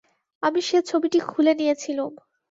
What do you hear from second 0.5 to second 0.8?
সে